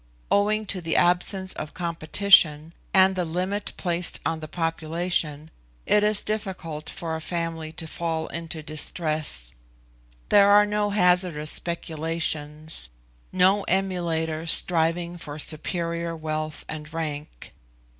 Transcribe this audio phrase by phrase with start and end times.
[0.31, 5.51] Owing to this absence of competition, and the limit placed on the population,
[5.85, 9.51] it is difficult for a family to fall into distress;
[10.29, 12.89] there are no hazardous speculations,
[13.31, 17.53] no emulators striving for superior wealth and rank.